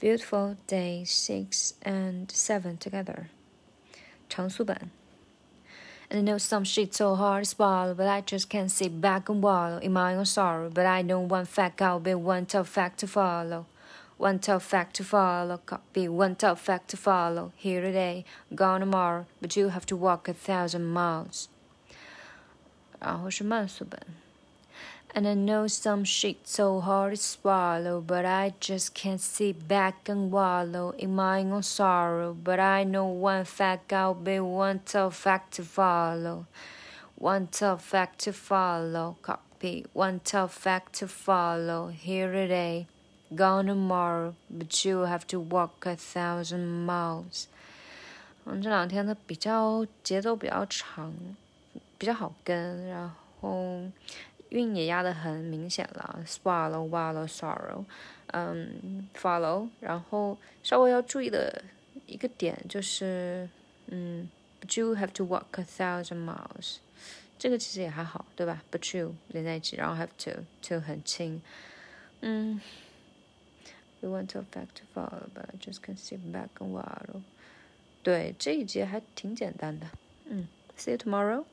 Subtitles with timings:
[0.00, 3.26] Beautiful day six and seven together.
[4.28, 4.90] 长速版。
[6.10, 9.42] And I know some shit so hard to swallow, but I just can't sit back and
[9.42, 10.70] wallow in my own sorrow.
[10.70, 13.66] But I know one fact, I'll be one tough fact to follow.
[14.16, 17.52] One tough fact to follow, copy one tough fact to follow.
[17.56, 18.24] Here today,
[18.54, 21.48] gone tomorrow, but you have to walk a thousand miles.
[23.00, 24.00] 然后是慢速本。
[25.14, 30.08] and I know some shit so hard to swallow, but I just can't sit back
[30.08, 32.34] and wallow in my own sorrow.
[32.34, 36.46] But I know one fact, I'll be one tough fact to follow.
[37.16, 39.86] One tough fact to follow, copy.
[39.92, 41.88] One tough fact to follow.
[41.88, 42.86] Here today,
[43.34, 47.48] gone tomorrow, but you have to walk a thousand miles.
[48.44, 51.12] 嗯，这两天它比较节奏比较长，
[51.98, 53.82] 比较好跟，然后
[54.53, 57.83] 韵也压得很明显了，swallow, wallow, sorrow，
[58.27, 61.63] 嗯，follow，然后稍微要注意的
[62.05, 63.49] 一个点就是，
[63.87, 64.29] 嗯
[64.61, 66.77] ，but you have to walk a thousand miles，
[67.39, 71.41] 这个其实也还好，对吧？but you 连在一起，然后 have to to 很轻，
[72.21, 72.61] 嗯
[74.01, 77.21] ，we want to back to follow，but I just can sit back and wallow，
[78.03, 79.87] 对，这一节还挺简单的，
[80.25, 81.43] 嗯，see you tomorrow。